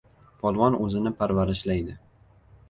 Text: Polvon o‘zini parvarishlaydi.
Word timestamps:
Polvon 0.45 0.77
o‘zini 0.85 1.11
parvarishlaydi. 1.19 1.95